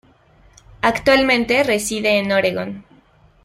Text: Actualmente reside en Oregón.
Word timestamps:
Actualmente 0.81 1.61
reside 1.61 2.17
en 2.17 2.31
Oregón. 2.31 2.85